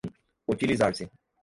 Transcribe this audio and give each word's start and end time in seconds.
utilizar-se 0.47 1.05